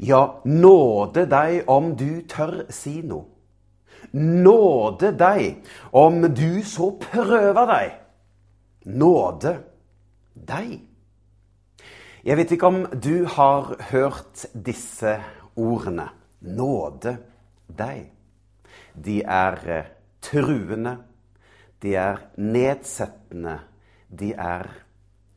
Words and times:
Ja, 0.00 0.40
nåde 0.44 1.26
deg 1.28 1.68
om 1.68 1.92
du 1.96 2.22
tør 2.24 2.62
si 2.72 3.02
noe. 3.04 3.26
Nåde 4.16 5.12
deg 5.12 5.66
om 5.92 6.22
du 6.34 6.62
så 6.64 6.88
prøver 7.02 7.66
deg. 7.68 7.92
Nåde 8.96 9.52
deg. 10.32 10.78
Jeg 12.24 12.36
vet 12.36 12.56
ikke 12.56 12.72
om 12.72 12.80
du 12.96 13.26
har 13.28 13.74
hørt 13.92 14.46
disse 14.54 15.18
ordene. 15.60 16.08
Nåde 16.40 17.18
deg. 17.68 18.08
De 18.96 19.20
er 19.22 19.62
eh, 19.68 19.94
truende, 20.24 20.96
de 21.80 21.94
er 21.96 22.24
nedsettende, 22.40 23.58
de 24.08 24.32
er 24.32 24.68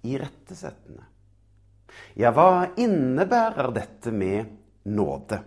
irettesettende. 0.03 1.12
Ja, 2.19 2.31
hva 2.35 2.73
innebærer 2.77 3.71
dette 3.73 4.11
med 4.13 4.49
nåde? 4.83 5.39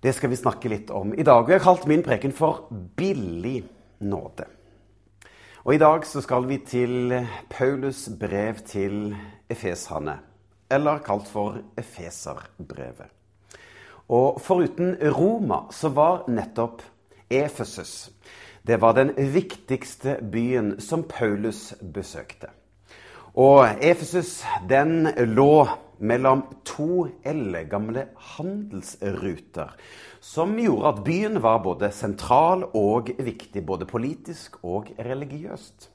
Det 0.00 0.12
skal 0.14 0.30
vi 0.30 0.38
snakke 0.38 0.70
litt 0.70 0.90
om 0.94 1.14
i 1.14 1.24
dag. 1.26 1.42
og 1.42 1.50
Jeg 1.50 1.60
har 1.60 1.64
kalt 1.64 1.86
min 1.86 2.02
preken 2.02 2.32
for 2.32 2.68
'billig 2.70 3.64
nåde'. 4.00 4.46
Og 5.64 5.74
I 5.74 5.78
dag 5.78 6.06
så 6.06 6.20
skal 6.20 6.46
vi 6.46 6.58
til 6.58 7.26
Paulus 7.50 8.08
brev 8.08 8.54
til 8.54 9.16
efeserne, 9.50 10.18
eller 10.70 10.98
kalt 10.98 11.28
for 11.28 11.58
Efeserbrevet. 11.76 13.10
Og 14.08 14.40
foruten 14.40 14.96
Roma 15.02 15.66
så 15.70 15.88
var 15.88 16.28
nettopp 16.28 16.82
Efesus 17.30 18.10
det 18.66 18.76
var 18.76 18.92
den 18.92 19.12
viktigste 19.16 20.18
byen 20.22 20.80
som 20.80 21.04
Paulus 21.06 21.74
besøkte. 21.80 22.48
Og 23.36 23.82
Efesus 23.84 24.38
den 24.64 25.10
lå 25.36 25.66
mellom 26.00 26.40
to 26.64 27.04
eldgamle 27.20 28.06
handelsruter, 28.32 29.74
som 30.24 30.54
gjorde 30.56 30.88
at 30.88 31.02
byen 31.04 31.36
var 31.44 31.58
både 31.64 31.90
sentral 31.92 32.64
og 32.72 33.10
viktig, 33.20 33.60
både 33.60 33.84
politisk 33.84 34.56
og 34.64 34.88
religiøst. 34.96 35.90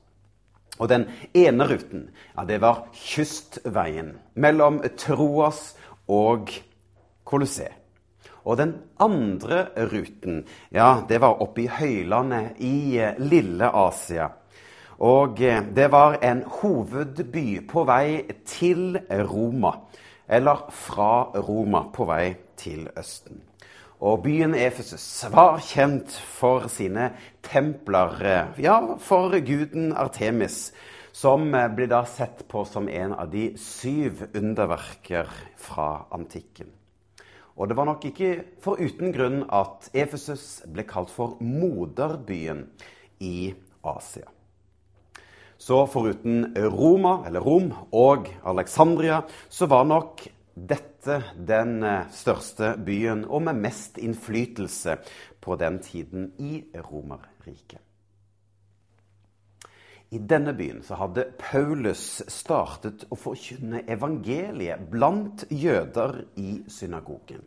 Og 0.78 0.89
den 0.89 1.08
ene 1.34 1.66
ruten, 1.66 2.03
ja, 2.36 2.45
det 2.45 2.59
var 2.62 2.84
kystveien 2.94 4.19
mellom 4.38 4.78
Troas 5.02 5.72
og 6.06 6.53
Colosseum. 7.25 7.73
Og 8.45 8.58
den 8.58 8.75
andre 9.02 9.66
ruten, 9.89 10.44
ja, 10.73 11.02
det 11.09 11.22
var 11.22 11.42
oppe 11.42 11.66
i 11.66 11.67
høylandet 11.69 12.62
i 12.62 13.02
lille 13.22 13.69
Asia 13.69 14.30
og 15.02 15.39
eh, 15.41 15.63
det 15.73 15.88
var 15.91 16.19
en 16.21 16.44
hovedby 16.45 17.63
på 17.69 17.83
vei 17.89 18.21
til 18.45 18.99
Roma. 19.09 19.73
Eller 20.30 20.67
fra 20.69 21.31
Roma 21.41 21.88
på 21.94 22.05
vei 22.05 22.35
til 22.55 22.85
Østen. 22.97 23.41
Og 24.02 24.22
byen 24.23 24.53
Efesus 24.57 25.05
var 25.33 25.59
kjent 25.61 26.13
for 26.13 26.67
sine 26.69 27.11
templer, 27.45 28.13
eh, 28.22 28.62
ja, 28.62 28.78
for 29.01 29.34
guden 29.45 29.91
Artemis, 29.94 30.72
som 31.13 31.50
blir 31.50 31.73
ble 31.75 31.88
da 31.89 32.03
sett 32.06 32.45
på 32.47 32.63
som 32.66 32.89
en 32.89 33.13
av 33.13 33.31
de 33.33 33.51
syv 33.57 34.28
underverker 34.38 35.29
fra 35.57 36.06
antikken. 36.13 36.69
Og 37.57 37.68
det 37.68 37.78
var 37.78 37.89
nok 37.89 38.06
ikke 38.06 38.29
foruten 38.62 39.12
grunn 39.13 39.41
at 39.50 39.89
Efesus 39.94 40.62
ble 40.66 40.85
kalt 40.88 41.09
for 41.09 41.41
moderbyen 41.41 42.68
i 43.19 43.53
Asia. 43.83 44.29
Så 45.61 45.83
foruten 45.88 46.55
Roma, 46.57 47.19
eller 47.27 47.39
Rom, 47.45 47.69
og 47.94 48.31
Alexandria, 48.49 49.22
så 49.49 49.67
var 49.69 49.85
nok 49.85 50.23
dette 50.57 51.19
den 51.38 51.83
eh, 51.85 52.07
største 52.13 52.73
byen 52.81 53.22
og 53.29 53.44
med 53.45 53.59
mest 53.61 54.00
innflytelse 54.01 54.97
på 55.41 55.57
den 55.61 55.77
tiden 55.85 56.31
i 56.41 56.63
Romerriket. 56.89 57.77
I 60.11 60.19
denne 60.19 60.55
byen 60.57 60.81
så 60.83 60.97
hadde 61.00 61.29
Paulus 61.39 62.23
startet 62.27 63.05
å 63.13 63.16
forkynne 63.16 63.85
evangeliet 63.85 64.89
blant 64.91 65.45
jøder 65.47 66.23
i 66.41 66.57
synagogen. 66.67 67.45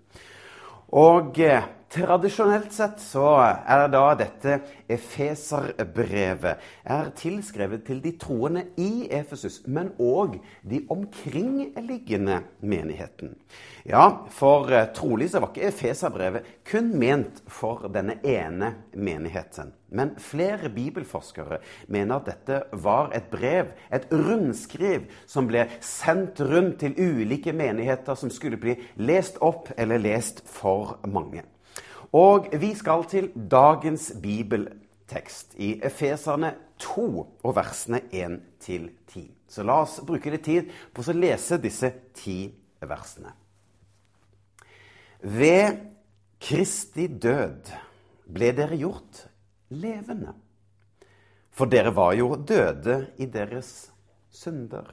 Og 0.95 1.41
eh, 1.43 1.65
tradisjonelt 1.91 2.71
sett 2.75 3.01
så 3.03 3.27
er 3.43 3.89
da 3.91 4.03
dette 4.15 4.61
Efeserbrevet 4.95 6.63
er 6.87 7.09
tilskrevet 7.19 7.83
til 7.89 7.99
de 8.05 8.13
troende 8.21 8.63
i 8.79 9.09
Efesus, 9.11 9.65
men 9.67 9.91
òg 9.99 10.37
de 10.63 10.85
omkringliggende 10.95 12.39
menigheten. 12.63 13.35
Ja, 13.83 14.07
for 14.31 14.71
eh, 14.71 14.87
trolig 14.95 15.33
så 15.33 15.43
var 15.43 15.51
ikke 15.51 15.67
Efeserbrevet 15.73 16.47
kun 16.71 16.95
ment 16.95 17.43
for 17.51 17.91
denne 17.91 18.21
ene 18.23 18.77
menigheten. 18.95 19.75
Men 19.95 20.15
flere 20.19 20.69
bibelforskere 20.75 21.61
mener 21.89 22.19
at 22.19 22.29
dette 22.29 22.83
var 22.83 23.13
et 23.15 23.29
brev, 23.31 23.71
et 23.95 24.07
rundskriv, 24.11 25.07
som 25.31 25.47
ble 25.49 25.69
sendt 25.85 26.43
rundt 26.43 26.81
til 26.83 26.99
ulike 26.99 27.55
menigheter 27.55 28.19
som 28.19 28.33
skulle 28.33 28.59
bli 28.61 28.75
lest 28.97 29.39
opp 29.45 29.71
eller 29.79 30.03
lest 30.03 30.43
for 30.51 30.99
mange. 31.07 31.45
Og 32.15 32.51
vi 32.61 32.75
skal 32.79 33.07
til 33.11 33.31
dagens 33.51 34.13
bibeltekst 34.23 35.57
i 35.63 35.77
Efeserne 35.83 36.53
2 36.79 37.07
og 37.43 37.57
versene 37.57 38.03
1-10. 38.11 38.91
Så 39.49 39.63
la 39.63 39.81
oss 39.85 40.01
bruke 40.07 40.31
litt 40.35 40.45
tid 40.47 40.71
på 40.95 41.03
å 41.03 41.17
lese 41.17 41.59
disse 41.63 41.91
ti 42.15 42.39
versene. 42.83 43.35
Ved 45.25 45.79
Kristi 46.45 47.07
død 47.09 47.71
ble 48.35 48.51
dere 48.57 48.77
gjort 48.77 49.25
levende. 49.75 50.35
For 51.55 51.71
dere 51.71 51.95
var 51.95 52.15
jo 52.19 52.35
døde 52.37 53.01
i 53.23 53.27
deres 53.31 53.91
synder. 54.35 54.89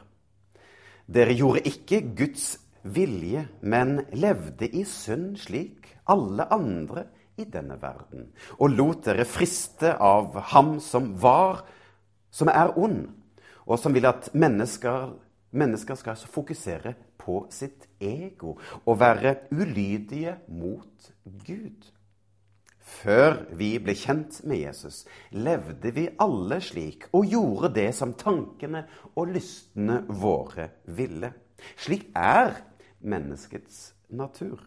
Dere 1.12 1.34
gjorde 1.36 1.64
ikke 1.68 2.04
Guds 2.18 2.54
vilje, 2.84 3.48
men 3.62 4.06
levde 4.14 4.70
i 4.70 4.84
synd 4.88 5.36
slik 5.42 5.90
alle 6.10 6.46
andre 6.54 7.06
i 7.40 7.46
denne 7.50 7.78
verden, 7.82 8.28
og 8.60 8.74
lot 8.76 9.06
dere 9.08 9.26
friste 9.26 9.94
av 9.98 10.36
ham 10.52 10.76
som 10.84 11.12
var, 11.22 11.64
som 12.32 12.52
er 12.52 12.74
ond, 12.78 13.06
og 13.66 13.80
som 13.80 13.96
vil 13.96 14.08
at 14.10 14.30
mennesker, 14.34 15.14
mennesker 15.52 15.98
skal 15.98 16.28
fokusere 16.30 16.94
på 17.22 17.46
sitt 17.54 17.88
ego 18.02 18.58
og 18.86 19.00
være 19.00 19.36
ulydige 19.54 20.36
mot 20.50 21.12
Gud. 21.46 21.90
Før 22.92 23.38
vi 23.58 23.76
ble 23.80 23.94
kjent 23.96 24.42
med 24.48 24.66
Jesus, 24.66 25.06
levde 25.32 25.94
vi 25.96 26.10
alle 26.22 26.60
slik 26.64 27.08
og 27.16 27.30
gjorde 27.32 27.72
det 27.78 27.88
som 27.96 28.14
tankene 28.20 28.84
og 29.16 29.32
lystene 29.32 30.02
våre 30.22 30.68
ville. 30.98 31.32
Slik 31.80 32.10
er 32.18 32.58
menneskets 33.00 33.94
natur. 34.12 34.60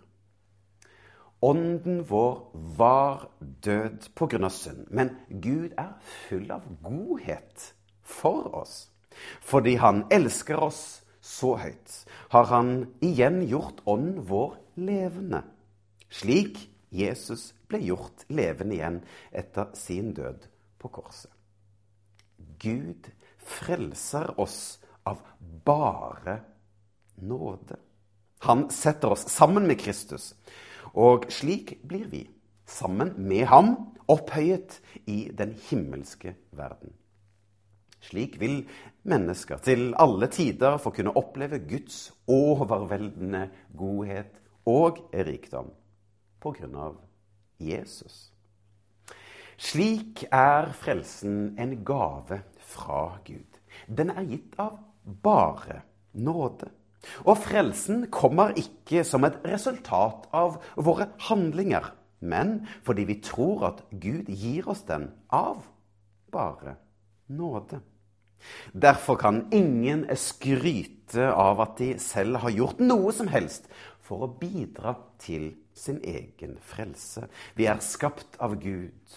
Ånden 1.44 2.00
vår 2.08 2.50
var 2.78 3.28
død 3.40 4.08
pga. 4.16 4.48
synd, 4.48 4.86
men 4.90 5.10
Gud 5.28 5.76
er 5.76 5.92
full 6.00 6.50
av 6.50 6.64
godhet 6.82 7.74
for 8.02 8.54
oss. 8.54 8.88
Fordi 9.40 9.74
han 9.76 10.06
elsker 10.10 10.56
oss 10.56 11.02
så 11.20 11.56
høyt, 11.56 12.04
har 12.30 12.44
han 12.44 12.86
igjen 13.00 13.42
gjort 13.48 13.84
ånden 13.86 14.24
vår 14.28 14.56
levende. 14.76 15.42
Slik 16.08 16.70
Jesus 16.94 17.52
ble 17.68 17.80
gjort 17.82 18.24
levende 18.30 18.76
igjen 18.76 19.00
etter 19.34 19.72
sin 19.74 20.12
død 20.14 20.46
på 20.78 20.90
korset. 20.94 21.30
Gud 22.62 23.10
frelser 23.38 24.30
oss 24.40 24.78
av 25.04 25.20
bare 25.66 26.38
nåde. 27.20 27.76
Han 28.46 28.68
setter 28.70 29.16
oss 29.16 29.26
sammen 29.32 29.66
med 29.66 29.80
Kristus, 29.80 30.32
og 30.94 31.26
slik 31.32 31.78
blir 31.82 32.06
vi, 32.12 32.22
sammen 32.66 33.14
med 33.18 33.48
ham, 33.50 33.74
opphøyet 34.08 34.78
i 35.08 35.30
den 35.32 35.54
himmelske 35.68 36.34
verden. 36.52 36.92
Slik 38.04 38.36
vil 38.40 38.66
mennesker 39.08 39.62
til 39.64 39.94
alle 40.00 40.28
tider 40.32 40.76
få 40.80 40.92
kunne 40.92 41.14
oppleve 41.16 41.62
Guds 41.64 42.10
overveldende 42.28 43.48
godhet 43.76 44.36
og 44.68 45.00
rikdom 45.12 45.72
av 46.44 46.96
Jesus. 47.58 48.30
Slik 49.56 50.24
er 50.34 50.72
frelsen 50.76 51.54
en 51.58 51.76
gave 51.86 52.42
fra 52.58 53.18
Gud. 53.24 53.60
Den 53.86 54.10
er 54.10 54.26
gitt 54.26 54.56
av 54.58 54.78
bare 55.22 55.82
nåde. 56.12 56.70
Og 57.28 57.38
frelsen 57.38 58.06
kommer 58.12 58.56
ikke 58.58 59.04
som 59.04 59.24
et 59.24 59.40
resultat 59.44 60.28
av 60.32 60.60
våre 60.76 61.10
handlinger, 61.28 61.92
men 62.20 62.64
fordi 62.84 63.04
vi 63.08 63.20
tror 63.24 63.66
at 63.68 63.82
Gud 63.90 64.30
gir 64.32 64.68
oss 64.68 64.84
den 64.88 65.10
av 65.28 65.64
bare 66.32 66.78
nåde. 67.28 67.80
Derfor 68.72 69.16
kan 69.16 69.46
ingen 69.52 70.04
skryte 70.16 71.30
av 71.32 71.60
at 71.60 71.76
de 71.78 71.94
selv 71.98 72.42
har 72.42 72.52
gjort 72.52 72.80
noe 72.80 73.12
som 73.12 73.28
helst 73.32 73.68
for 74.04 74.26
å 74.26 74.32
bidra 74.40 74.96
til 75.22 75.52
sin 75.74 76.00
egen 76.04 76.56
frelse. 76.62 77.28
Vi 77.58 77.66
er 77.70 77.82
skapt 77.84 78.38
av 78.42 78.56
Gud. 78.62 79.16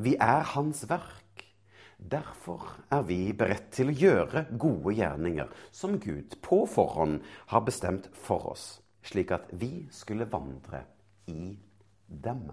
Vi 0.00 0.14
er 0.20 0.44
Hans 0.54 0.84
verk. 0.88 1.44
Derfor 2.00 2.64
er 2.88 3.02
vi 3.04 3.32
beredt 3.36 3.68
til 3.76 3.90
å 3.90 3.96
gjøre 3.96 4.46
gode 4.56 4.94
gjerninger 4.96 5.50
som 5.74 5.98
Gud 6.00 6.38
på 6.40 6.62
forhånd 6.70 7.18
har 7.52 7.66
bestemt 7.66 8.08
for 8.16 8.54
oss, 8.54 8.80
slik 9.04 9.34
at 9.36 9.52
vi 9.52 9.84
skulle 9.92 10.28
vandre 10.30 10.86
i 11.28 11.52
dem. 12.08 12.48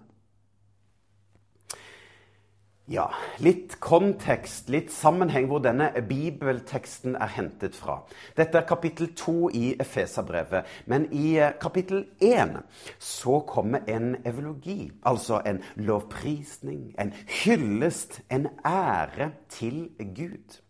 Ja, 2.88 3.10
litt 3.44 3.74
kontekst, 3.84 4.70
litt 4.72 4.88
sammenheng 4.96 5.50
hvor 5.50 5.60
denne 5.60 5.90
bibelteksten 6.08 7.18
er 7.20 7.34
hentet 7.34 7.74
fra. 7.76 7.98
Dette 8.38 8.62
er 8.62 8.68
kapittel 8.68 9.10
to 9.12 9.50
i 9.52 9.74
Efeserbrevet. 9.76 10.64
Men 10.88 11.04
i 11.12 11.34
eh, 11.36 11.52
kapittel 11.60 12.06
én 12.24 12.56
så 12.98 13.42
kommer 13.44 13.84
en 13.92 14.14
evologi, 14.24 14.88
altså 15.04 15.42
en 15.44 15.60
lovprisning, 15.76 16.94
en 16.96 17.12
hyllest, 17.42 18.22
en 18.32 18.48
ære 18.64 19.34
til 19.52 19.90
Gud. 20.16 20.62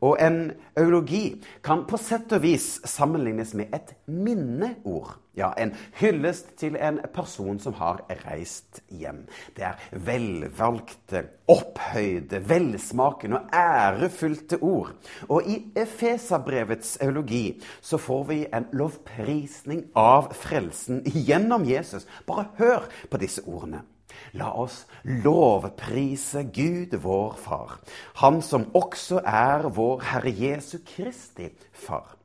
Og 0.00 0.18
en 0.22 0.52
eulogi 0.78 1.38
kan 1.64 1.86
på 1.88 1.98
sett 2.00 2.32
og 2.36 2.42
vis 2.44 2.78
sammenlignes 2.88 3.54
med 3.58 3.74
et 3.74 3.94
minneord. 4.06 5.16
Ja, 5.38 5.52
En 5.56 5.74
hyllest 6.00 6.56
til 6.58 6.76
en 6.76 6.98
person 7.14 7.60
som 7.62 7.76
har 7.78 8.00
reist 8.24 8.80
hjem. 8.90 9.20
Det 9.54 9.64
er 9.64 9.76
velvalgte, 9.92 11.22
opphøyde, 11.48 12.40
velsmakende 12.48 13.38
og 13.38 13.52
ærefylte 13.54 14.58
ord. 14.58 14.90
Og 15.28 15.46
i 15.46 15.60
Efesabrevets 15.76 16.98
eulogi 17.02 17.60
så 17.80 17.98
får 17.98 18.24
vi 18.24 18.40
en 18.52 18.66
lovprisning 18.72 19.86
av 19.94 20.32
frelsen 20.34 21.04
gjennom 21.06 21.64
Jesus. 21.68 22.08
Bare 22.26 22.48
hør 22.58 22.90
på 23.10 23.22
disse 23.22 23.46
ordene. 23.46 23.84
La 24.32 24.52
oss 24.54 24.86
lovprise 25.04 26.44
Gud, 26.54 26.94
vår 27.02 27.34
Far, 27.36 27.78
Han 28.22 28.42
som 28.42 28.68
også 28.74 29.22
er 29.24 29.68
vår 29.68 30.00
Herre 30.12 30.34
Jesu 30.34 30.78
Kristi 30.86 31.50
Far. 31.72 32.18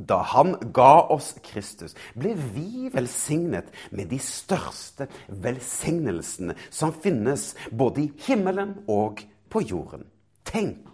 Da 0.00 0.22
han 0.32 0.54
ga 0.72 1.06
oss 1.12 1.34
Kristus, 1.44 1.92
ble 2.16 2.32
vi 2.54 2.88
velsignet 2.92 3.68
med 3.92 4.08
de 4.08 4.18
største 4.22 5.10
velsignelsene 5.28 6.56
som 6.70 6.94
finnes 6.94 7.50
både 7.68 8.06
i 8.06 8.12
himmelen 8.24 8.78
og 8.88 9.20
på 9.52 9.60
jorden. 9.60 10.06
Tenk 10.48 10.89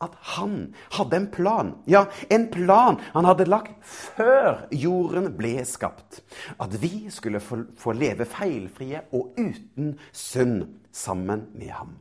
at 0.00 0.16
han 0.36 0.74
hadde 0.96 1.16
en 1.16 1.30
plan. 1.30 1.72
Ja, 1.86 2.06
en 2.30 2.48
plan 2.50 3.00
han 3.12 3.24
hadde 3.28 3.48
lagt 3.48 3.84
før 3.84 4.66
jorden 4.72 5.32
ble 5.36 5.64
skapt. 5.68 6.22
At 6.60 6.76
vi 6.82 7.10
skulle 7.12 7.40
få, 7.40 7.92
leve 7.92 8.24
feilfrie 8.24 9.04
og 9.12 9.34
uten 9.38 9.98
synd 10.12 10.64
sammen 10.92 11.50
med 11.54 11.74
ham. 11.76 11.98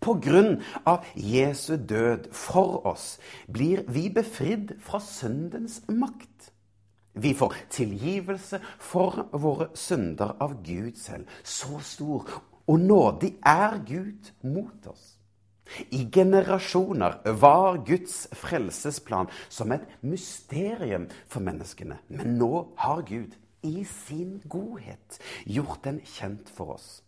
På 0.00 0.14
grunn 0.22 0.60
av 0.86 1.06
Jesu 1.16 1.76
død 1.76 2.28
for 2.36 2.84
oss 2.86 3.16
blir 3.50 3.82
vi 3.88 4.06
befridd 4.12 4.76
fra 4.84 5.00
syndens 5.02 5.80
makt. 5.88 6.52
Vi 7.16 7.32
får 7.34 7.54
tilgivelse 7.72 8.60
for 8.78 9.24
våre 9.32 9.70
synder 9.74 10.36
av 10.40 10.60
Gud 10.62 11.00
selv. 11.00 11.24
Så 11.42 11.80
stor 11.80 12.28
og 12.66 12.80
nådig 12.80 13.38
er 13.46 13.80
Gud 13.88 14.30
mot 14.44 14.86
oss. 14.86 15.15
I 15.90 16.04
generasjoner 16.12 17.18
var 17.40 17.80
Guds 17.86 18.26
frelsesplan 18.32 19.30
som 19.48 19.72
et 19.74 19.86
mysterium 20.00 21.08
for 21.28 21.44
menneskene. 21.44 21.98
Men 22.08 22.36
nå 22.40 22.68
har 22.78 23.02
Gud 23.08 23.34
i 23.66 23.84
sin 23.84 24.40
godhet 24.48 25.18
gjort 25.44 25.82
den 25.84 26.00
kjent 26.04 26.50
for 26.54 26.76
oss. 26.76 27.00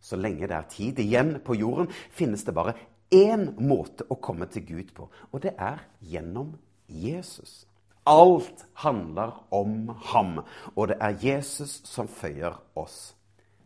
Så 0.00 0.16
lenge 0.16 0.46
det 0.46 0.54
er 0.54 0.68
tid 0.70 1.00
igjen 1.02 1.38
på 1.42 1.56
jorden, 1.58 1.90
finnes 2.14 2.44
det 2.46 2.54
bare 2.54 2.76
én 3.10 3.48
måte 3.58 4.06
å 4.10 4.18
komme 4.22 4.46
til 4.50 4.62
Gud 4.66 4.92
på, 4.94 5.08
og 5.32 5.42
det 5.42 5.54
er 5.58 5.82
gjennom 6.00 6.54
Jesus. 6.86 7.64
Alt 8.06 8.62
handler 8.84 9.34
om 9.50 9.90
ham, 10.12 10.40
og 10.76 10.92
det 10.92 11.00
er 11.02 11.18
Jesus 11.22 11.80
som 11.88 12.06
føyer 12.06 12.54
oss 12.78 13.16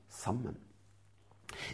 sammen. 0.08 0.56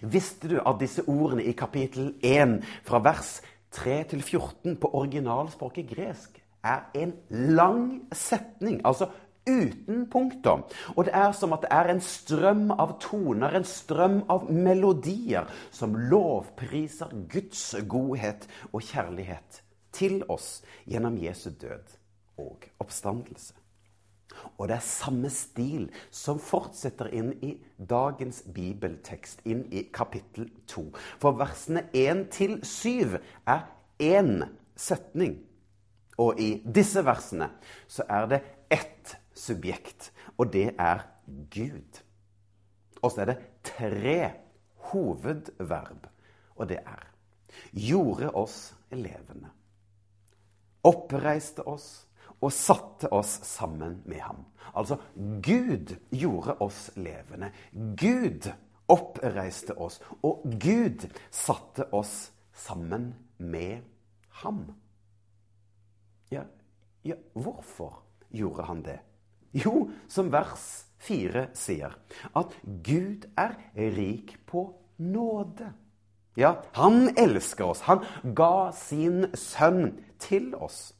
Visste 0.03 0.49
du 0.49 0.57
at 0.61 0.81
disse 0.81 1.05
ordene 1.09 1.45
i 1.45 1.55
kapittel 1.57 2.15
1 2.25 2.59
fra 2.87 3.03
vers 3.05 3.41
3 3.77 4.03
til 4.13 4.23
14 4.23 4.77
på 4.81 4.91
originalspråket 4.95 5.89
gresk 5.91 6.43
er 6.67 6.89
en 6.99 7.13
lang 7.31 8.03
setning, 8.13 8.81
altså 8.85 9.11
uten 9.47 10.07
punktum. 10.11 10.65
Og 10.97 11.05
det 11.07 11.15
er 11.15 11.33
som 11.33 11.53
at 11.55 11.63
det 11.63 11.71
er 11.71 11.91
en 11.93 12.01
strøm 12.03 12.71
av 12.75 12.97
toner, 13.03 13.55
en 13.55 13.67
strøm 13.67 14.23
av 14.33 14.49
melodier, 14.51 15.47
som 15.71 15.95
lovpriser 15.95 17.15
Guds 17.31 17.69
godhet 17.89 18.49
og 18.73 18.83
kjærlighet 18.83 19.63
til 19.97 20.23
oss 20.29 20.61
gjennom 20.87 21.17
Jesu 21.21 21.51
død 21.51 21.97
og 22.43 22.67
oppstandelse. 22.83 23.55
Og 24.57 24.69
det 24.69 24.77
er 24.77 24.85
samme 24.85 25.31
stil 25.33 25.89
som 26.11 26.41
fortsetter 26.43 27.11
inn 27.15 27.33
i 27.45 27.55
dagens 27.77 28.43
bibeltekst, 28.55 29.43
inn 29.45 29.65
i 29.73 29.87
kapittel 29.95 30.49
2. 30.71 30.87
For 31.23 31.39
versene 31.39 31.87
1 31.93 32.27
til 32.35 32.59
7 32.65 33.19
er 33.47 33.67
én 34.03 34.47
setning. 34.77 35.39
Og 36.19 36.41
i 36.41 36.51
disse 36.65 37.05
versene 37.05 37.51
så 37.89 38.07
er 38.09 38.31
det 38.31 38.43
ett 38.73 39.17
subjekt, 39.37 40.11
og 40.39 40.53
det 40.53 40.71
er 40.79 41.05
Gud. 41.53 42.01
Og 43.03 43.13
så 43.13 43.27
er 43.27 43.33
det 43.33 43.43
tre 43.67 44.21
hovedverb, 44.91 46.09
og 46.57 46.69
det 46.69 46.81
er 46.81 47.05
gjorde 47.73 48.31
oss 48.35 48.75
levende. 48.91 49.51
Oppreiste 50.87 51.67
oss 51.67 52.06
og 52.41 52.53
satte 52.53 53.11
oss 53.13 53.39
sammen 53.47 54.01
med 54.05 54.21
ham. 54.21 54.45
Altså, 54.77 54.99
Gud 55.43 55.97
gjorde 56.11 56.57
oss 56.61 56.91
levende. 56.97 57.53
Gud 57.73 58.51
oppreiste 58.89 59.77
oss, 59.79 60.01
og 60.23 60.45
Gud 60.63 61.07
satte 61.31 61.89
oss 61.95 62.33
sammen 62.53 63.15
med 63.39 63.83
ham. 64.43 64.67
Ja, 66.31 66.45
ja 67.05 67.17
hvorfor 67.35 68.03
gjorde 68.31 68.67
han 68.69 68.83
det? 68.85 68.99
Jo, 69.57 69.89
som 70.09 70.29
vers 70.33 70.87
4 71.07 71.49
sier, 71.57 71.95
at 72.37 72.55
Gud 72.85 73.27
er 73.39 73.57
rik 73.75 74.37
på 74.47 74.69
nåde. 74.99 75.73
Ja, 76.37 76.59
han 76.77 77.15
elsker 77.17 77.73
oss. 77.73 77.81
Han 77.89 78.05
ga 78.37 78.71
sin 78.77 79.31
sønn 79.35 79.95
til 80.21 80.53
oss. 80.55 80.93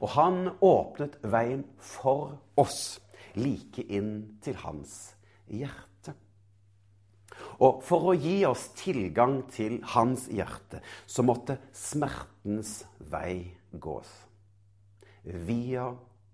Og 0.00 0.08
han 0.16 0.42
åpnet 0.64 1.18
veien 1.22 1.64
for 1.78 2.36
oss, 2.60 2.98
like 3.38 3.84
inn 3.86 4.40
til 4.42 4.58
hans 4.64 5.14
hjerte. 5.46 6.14
Og 7.60 7.82
for 7.84 8.10
å 8.10 8.16
gi 8.16 8.40
oss 8.48 8.70
tilgang 8.78 9.42
til 9.52 9.78
hans 9.94 10.26
hjerte, 10.32 10.80
så 11.06 11.24
måtte 11.26 11.58
smertens 11.76 12.80
vei 13.12 13.52
gås. 13.72 14.10
Via 15.24 15.90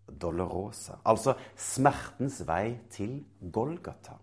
Dolorosa, 0.07 1.01
altså 1.03 1.35
smertens 1.59 2.41
vei 2.47 2.77
til 2.95 3.19
Golgata. 3.41 4.21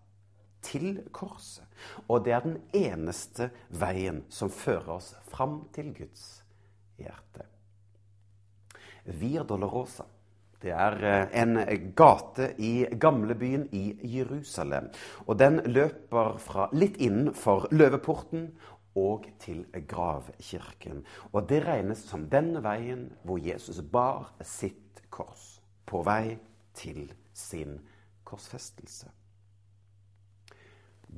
Til 0.63 1.01
korset. 1.11 1.67
Og 2.07 2.23
det 2.23 2.37
er 2.37 2.45
den 2.45 2.61
eneste 2.71 3.49
veien 3.75 4.23
som 4.31 4.51
fører 4.51 4.95
oss 4.95 5.11
fram 5.27 5.65
til 5.75 5.91
Guds 5.97 6.23
hjerte. 6.95 7.52
Via 9.03 9.43
Dolorosa. 9.43 10.05
Det 10.63 10.71
er 10.71 10.95
eh, 11.03 11.41
en 11.41 11.57
gate 11.95 12.53
i 12.63 12.85
gamlebyen 12.99 13.65
i 13.75 13.97
Jerusalem. 14.15 14.87
Og 15.27 15.39
den 15.39 15.59
løper 15.67 16.37
fra 16.39 16.69
litt 16.71 17.01
innenfor 17.03 17.67
løveporten 17.75 18.47
og 18.95 19.25
til 19.43 19.65
gravkirken. 19.89 21.03
Og 21.33 21.49
det 21.49 21.63
regnes 21.65 22.05
som 22.07 22.29
den 22.31 22.55
veien 22.63 23.09
hvor 23.27 23.41
Jesus 23.43 23.81
bar 23.81 24.31
sitt 24.39 25.03
kors 25.13 25.57
på 25.89 26.03
vei 26.05 26.37
til 26.77 27.11
sin 27.33 27.79
korsfestelse. 28.23 29.11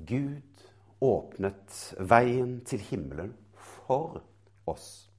Gud 0.06 0.66
åpnet 1.06 1.94
veien 2.00 2.58
til 2.66 2.82
himmelen 2.90 3.36
for 3.54 4.24
oss. 4.68 5.12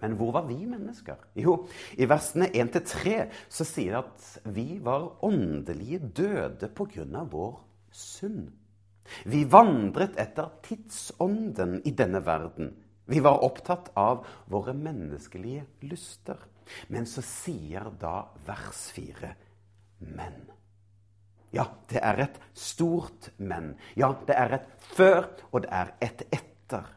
Men 0.00 0.16
hvor 0.18 0.32
var 0.34 0.46
vi 0.48 0.58
mennesker? 0.66 1.20
Jo, 1.38 1.56
i 1.96 2.08
versene 2.08 2.50
1-3 2.50 3.14
så 3.48 3.66
sier 3.68 3.94
det 3.94 4.02
at 4.02 4.54
vi 4.56 4.78
var 4.84 5.24
åndelige 5.24 5.98
døde 5.98 6.68
pga. 6.68 7.24
vår 7.30 7.60
synd. 7.90 8.50
Vi 9.24 9.44
vandret 9.44 10.16
etter 10.16 10.50
tidsånden 10.64 11.80
i 11.84 11.92
denne 11.92 12.24
verden. 12.24 12.72
Vi 13.06 13.20
var 13.20 13.44
opptatt 13.44 13.90
av 13.96 14.24
våre 14.48 14.72
menneskelige 14.72 15.66
lyster. 15.82 16.38
Men 16.88 17.06
så 17.06 17.22
sier 17.22 17.90
da 18.00 18.24
vers 18.46 18.88
4 18.96 19.34
men. 20.16 20.44
Ja, 21.54 21.68
det 21.90 22.00
er 22.02 22.24
et 22.24 22.40
stort 22.56 23.30
men. 23.36 23.74
Ja, 23.94 24.14
det 24.26 24.34
er 24.34 24.56
et 24.56 24.70
før, 24.96 25.28
og 25.52 25.62
det 25.62 25.70
er 25.70 25.92
et 26.02 26.24
etter. 26.32 26.88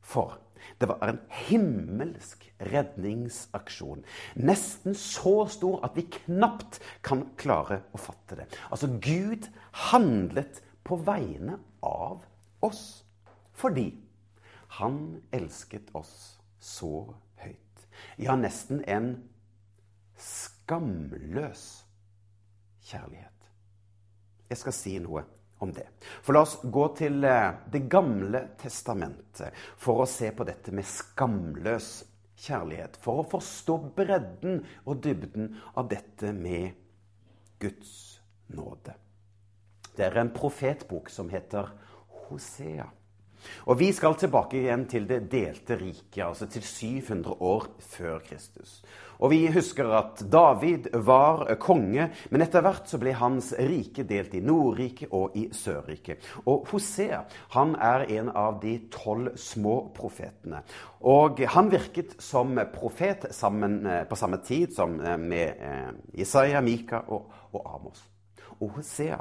For 0.00 0.38
det 0.78 0.88
var 0.90 1.02
en 1.06 1.20
himmelsk 1.48 2.46
redningsaksjon. 2.70 4.04
Nesten 4.34 4.96
så 4.98 5.46
stor 5.50 5.84
at 5.86 5.96
vi 5.98 6.06
knapt 6.20 6.80
kan 7.06 7.26
klare 7.40 7.82
å 7.94 8.00
fatte 8.02 8.40
det. 8.40 8.48
Altså, 8.70 8.90
Gud 9.02 9.48
handlet 9.90 10.62
på 10.84 10.98
vegne 11.06 11.58
av 11.84 12.24
oss. 12.64 13.04
Fordi 13.58 13.90
han 14.78 15.22
elsket 15.34 15.90
oss 15.98 16.38
så 16.60 17.08
høyt. 17.42 17.88
Ja, 18.20 18.36
nesten 18.38 18.84
en 18.86 19.10
skamløs 20.18 21.64
kjærlighet. 22.88 23.50
Jeg 24.48 24.60
skal 24.62 24.74
si 24.74 24.94
noe 25.02 25.24
om 25.58 25.72
det. 25.72 25.86
For 26.22 26.36
la 26.36 26.44
oss 26.46 26.58
gå 26.62 26.84
til 26.98 27.24
eh, 27.26 27.50
Det 27.72 27.84
gamle 27.90 28.44
testamentet 28.60 29.56
for 29.80 30.02
å 30.02 30.08
se 30.08 30.30
på 30.34 30.46
dette 30.48 30.74
med 30.74 30.86
skamløs 30.86 31.90
kjærlighet. 32.38 32.98
For 33.02 33.22
å 33.22 33.28
forstå 33.36 33.78
bredden 33.98 34.62
og 34.84 35.02
dybden 35.04 35.56
av 35.74 35.90
dette 35.90 36.32
med 36.32 36.78
Guds 37.58 38.20
nåde. 38.54 38.94
Det 39.96 40.06
er 40.06 40.20
en 40.20 40.30
profetbok 40.30 41.10
som 41.10 41.30
heter 41.32 41.72
Hosea. 42.28 42.86
Og 43.66 43.78
Vi 43.78 43.92
skal 43.92 44.16
tilbake 44.18 44.58
igjen 44.60 44.86
til 44.90 45.06
det 45.08 45.24
delte 45.30 45.76
riket, 45.80 46.24
altså 46.24 46.48
til 46.50 46.62
700 46.62 47.36
år 47.40 47.68
før 47.78 48.18
Kristus. 48.24 48.80
Og 49.18 49.30
Vi 49.30 49.48
husker 49.50 49.90
at 49.98 50.20
David 50.30 50.88
var 50.94 51.42
konge, 51.58 52.08
men 52.30 52.42
etter 52.44 52.62
hvert 52.62 52.86
så 52.86 53.00
ble 53.02 53.14
hans 53.18 53.50
rike 53.58 54.04
delt 54.06 54.34
i 54.38 54.42
Nordriket 54.44 55.10
og 55.14 55.34
i 55.38 55.48
Sørriket. 55.54 56.22
Og 56.46 56.68
Hosea 56.70 57.24
han 57.56 57.74
er 57.74 58.06
en 58.18 58.30
av 58.30 58.60
de 58.62 58.76
tolv 58.94 59.34
små 59.38 59.80
profetene. 59.96 60.62
Og 61.02 61.42
han 61.54 61.70
virket 61.72 62.14
som 62.22 62.54
profet 62.74 63.26
sammen, 63.34 63.80
eh, 63.86 64.04
på 64.04 64.16
samme 64.16 64.38
tid 64.44 64.74
som 64.74 65.00
eh, 65.00 65.18
med 65.18 65.48
eh, 65.58 65.90
Isaiah, 66.22 66.62
Mika 66.62 67.02
og, 67.08 67.32
og 67.52 67.74
Amos. 67.74 68.04
Og 68.60 68.78
Hosea 68.78 69.18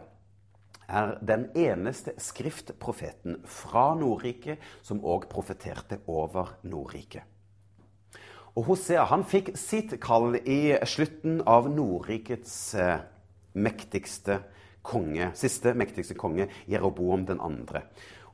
er 0.87 1.17
den 1.21 1.49
eneste 1.55 2.15
skriftprofeten 2.21 3.41
fra 3.43 3.91
Nordriket 3.99 4.63
som 4.85 5.03
òg 5.03 5.27
profeterte 5.31 5.99
over 6.07 6.55
Nordriket. 6.63 7.23
Og 8.57 8.71
Hosea 8.71 9.03
han 9.11 9.25
fikk 9.27 9.51
sitt 9.59 9.93
kall 10.01 10.39
i 10.39 10.73
slutten 10.89 11.43
av 11.45 11.67
Nordrikets 11.69 12.55
eh, 12.73 13.03
mektigste 13.53 14.39
konge, 14.87 15.29
siste 15.37 15.75
mektigste 15.77 16.17
konge, 16.17 16.47
Jeroboam 16.65 17.27
2. 17.27 17.83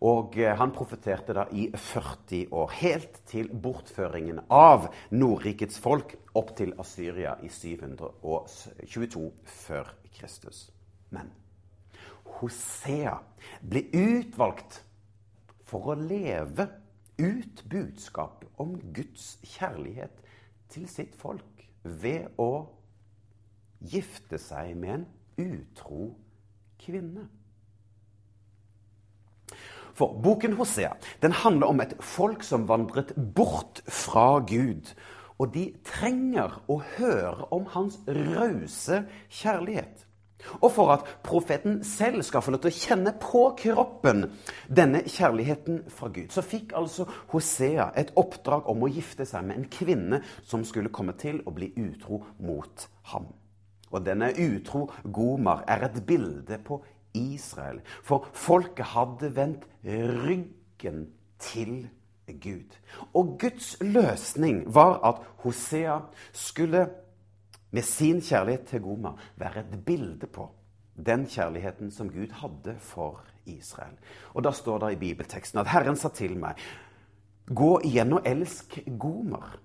Og 0.08 0.38
eh, 0.40 0.54
han 0.56 0.72
profeterte 0.76 1.36
da 1.36 1.48
i 1.52 1.68
40 1.76 2.56
år, 2.56 2.72
helt 2.80 3.20
til 3.28 3.52
bortføringen 3.52 4.46
av 4.48 4.88
Nordrikets 5.12 5.82
folk 5.84 6.16
opp 6.40 6.56
til 6.56 6.72
Asyria 6.80 7.36
i 7.44 7.52
722 7.52 9.30
før 9.66 9.92
Kristus. 10.16 10.70
Men 11.12 11.34
Hosea 12.40 13.18
ble 13.62 13.86
utvalgt 13.94 14.82
for 15.68 15.94
å 15.94 15.98
leve 16.00 16.68
ut 17.18 17.64
budskapet 17.70 18.50
om 18.62 18.76
Guds 18.96 19.38
kjærlighet 19.56 20.24
til 20.74 20.88
sitt 20.90 21.16
folk 21.20 21.66
ved 21.84 22.32
å 22.42 22.66
gifte 23.84 24.40
seg 24.40 24.74
med 24.80 25.00
en 25.00 25.08
utro 25.44 26.10
kvinne. 26.82 27.28
For 29.94 30.16
boken 30.26 30.56
Hosea 30.58 30.96
den 31.22 31.36
handler 31.44 31.70
om 31.70 31.82
et 31.84 31.94
folk 32.02 32.44
som 32.46 32.66
vandret 32.70 33.14
bort 33.36 33.84
fra 33.86 34.40
Gud. 34.50 34.90
Og 35.42 35.52
de 35.54 35.68
trenger 35.86 36.56
å 36.72 36.80
høre 36.96 37.50
om 37.54 37.66
hans 37.74 38.00
rause 38.08 39.04
kjærlighet. 39.34 40.06
Og 40.62 40.72
for 40.72 40.94
at 40.94 41.08
profeten 41.24 41.82
selv 41.88 42.24
skal 42.26 42.44
få 42.44 42.54
lov 42.54 42.64
til 42.64 42.74
å 42.74 42.80
kjenne 42.80 43.14
på 43.22 43.44
kroppen 43.60 44.26
denne 44.68 45.04
kjærligheten 45.08 45.84
fra 45.94 46.10
Gud, 46.14 46.32
så 46.34 46.44
fikk 46.46 46.76
altså 46.78 47.08
Hosea 47.34 47.92
et 48.00 48.14
oppdrag 48.20 48.68
om 48.72 48.84
å 48.86 48.92
gifte 48.92 49.28
seg 49.30 49.48
med 49.48 49.60
en 49.60 49.70
kvinne 49.72 50.22
som 50.44 50.66
skulle 50.68 50.94
komme 50.94 51.16
til 51.20 51.42
å 51.46 51.56
bli 51.56 51.72
utro 51.80 52.24
mot 52.44 52.88
ham. 53.14 53.32
Og 53.94 54.02
denne 54.06 54.32
utro 54.42 54.88
Gomar 55.04 55.64
er 55.70 55.86
et 55.86 56.00
bilde 56.08 56.58
på 56.66 56.80
Israel. 57.14 57.82
For 58.02 58.26
folket 58.34 58.94
hadde 58.96 59.30
vendt 59.36 59.68
ryggen 59.86 61.06
til 61.40 61.84
Gud. 62.42 62.74
Og 63.14 63.36
Guds 63.40 63.78
løsning 63.82 64.64
var 64.74 65.00
at 65.06 65.22
Hosea 65.44 66.00
skulle 66.32 66.88
med 67.74 67.86
sin 67.88 68.22
kjærlighet 68.22 68.68
til 68.70 68.84
Goma 68.86 69.16
være 69.42 69.66
et 69.66 69.80
bilde 69.86 70.30
på 70.30 70.48
den 70.94 71.26
kjærligheten 71.26 71.92
som 71.92 72.12
Gud 72.14 72.32
hadde 72.40 72.76
for 72.80 73.24
Israel. 73.46 73.98
Og 74.34 74.44
Da 74.44 74.52
står 74.52 74.78
det 74.80 74.94
i 74.94 75.00
bibelteksten 75.00 75.60
at 75.60 75.68
Herren 75.68 75.96
sa 75.96 76.10
til 76.10 76.38
meg, 76.38 76.56
gå 77.50 77.80
igjen 77.84 78.14
og 78.14 78.22
elsk 78.26 78.80
Gomer. 79.00 79.58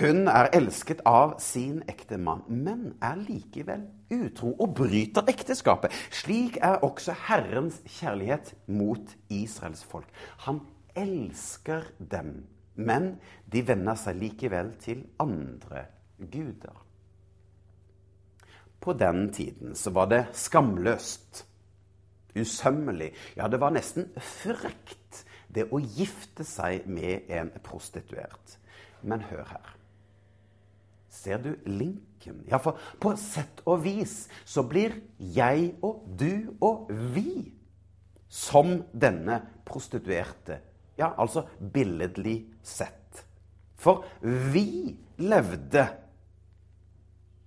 Hun 0.00 0.28
er 0.28 0.48
elsket 0.56 1.02
av 1.04 1.34
sin 1.38 1.82
ektemann, 1.88 2.46
men 2.48 2.94
er 3.04 3.18
likevel 3.20 3.84
utro 4.10 4.54
og 4.56 4.74
bryter 4.74 5.28
ekteskapet. 5.28 5.92
Slik 6.10 6.56
er 6.56 6.80
også 6.80 7.12
Herrens 7.28 7.82
kjærlighet 7.98 8.54
mot 8.66 9.12
Israels 9.28 9.84
folk. 9.84 10.08
Han 10.46 10.62
elsker 10.96 11.84
dem, 11.98 12.46
men 12.74 13.18
de 13.52 13.66
vender 13.68 14.00
seg 14.00 14.16
likevel 14.16 14.72
til 14.80 15.04
andre 15.20 15.84
guder. 16.32 16.91
På 18.82 18.92
den 18.92 19.28
tiden 19.32 19.76
så 19.78 19.92
var 19.94 20.08
det 20.10 20.24
skamløst, 20.34 21.44
usømmelig, 22.34 23.12
ja, 23.36 23.46
det 23.48 23.60
var 23.60 23.74
nesten 23.74 24.08
frekt, 24.16 25.22
det 25.52 25.68
å 25.70 25.78
gifte 25.78 26.46
seg 26.48 26.88
med 26.90 27.28
en 27.30 27.52
prostituert. 27.62 28.56
Men 29.04 29.22
hør 29.28 29.44
her. 29.52 29.72
Ser 31.12 31.42
du 31.44 31.52
linken? 31.68 32.40
Ja, 32.48 32.58
for 32.58 32.80
på 32.98 33.12
sett 33.20 33.60
og 33.68 33.82
vis 33.84 34.24
så 34.48 34.64
blir 34.64 34.96
jeg 35.18 35.74
og 35.84 36.06
du 36.18 36.56
og 36.64 36.88
vi 37.14 37.52
som 38.32 38.78
denne 38.96 39.42
prostituerte. 39.68 40.58
Ja, 40.96 41.12
altså 41.20 41.44
billedlig 41.60 42.38
sett. 42.64 43.22
For 43.76 44.06
vi 44.24 44.96
levde 45.20 45.84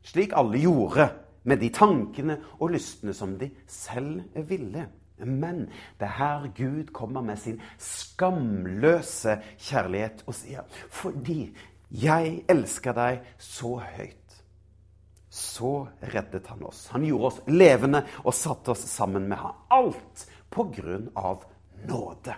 slik 0.05 0.35
alle 0.37 0.61
gjorde 0.61 1.09
med 1.45 1.61
de 1.61 1.69
tankene 1.73 2.39
og 2.59 2.73
lystene 2.75 3.13
som 3.15 3.37
de 3.39 3.49
selv 3.69 4.23
ville. 4.49 4.87
Men 5.23 5.65
det 5.99 6.09
er 6.09 6.17
her 6.17 6.47
Gud 6.57 6.91
kommer 6.93 7.23
med 7.23 7.39
sin 7.39 7.61
skamløse 7.79 9.37
kjærlighet 9.55 10.25
og 10.27 10.35
sier 10.35 10.67
fordi 10.91 11.53
jeg 11.95 12.41
elsker 12.51 12.95
deg 12.97 13.27
så 13.39 13.77
høyt, 13.79 14.39
så 15.29 15.85
reddet 16.01 16.47
han 16.49 16.63
oss. 16.65 16.87
Han 16.91 17.05
gjorde 17.07 17.29
oss 17.29 17.37
levende 17.47 18.01
og 18.25 18.35
satte 18.35 18.73
oss 18.73 18.83
sammen 18.89 19.29
med 19.29 19.39
ham. 19.39 19.61
Alt 19.71 20.25
på 20.51 20.67
grunn 20.75 21.07
av 21.15 21.45
nåde. 21.87 22.35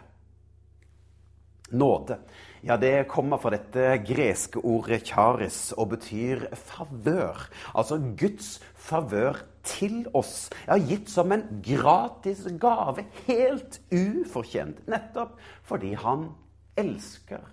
Nåde. 1.69 2.19
Ja, 2.65 2.77
det 2.77 3.07
kommer 3.11 3.37
fra 3.37 3.51
dette 3.53 3.99
greske 4.05 4.61
ordet 4.65 5.05
'charis' 5.05 5.73
og 5.77 5.89
betyr 5.89 6.47
favør. 6.55 7.49
Altså 7.75 7.97
Guds 8.17 8.59
favør 8.73 9.37
til 9.63 10.07
oss. 10.13 10.49
Ja, 10.67 10.77
gitt 10.77 11.09
som 11.09 11.31
en 11.31 11.61
gratis 11.61 12.47
gave, 12.59 13.05
helt 13.27 13.79
ufortjent. 13.91 14.87
Nettopp 14.87 15.37
fordi 15.63 15.93
han 15.93 16.31
elsker 16.77 17.43